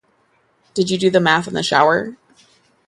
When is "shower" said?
1.61-2.17